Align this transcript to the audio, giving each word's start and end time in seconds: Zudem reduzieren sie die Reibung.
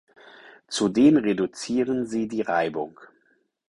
Zudem 0.67 1.17
reduzieren 1.17 2.07
sie 2.07 2.27
die 2.27 2.41
Reibung. 2.41 2.99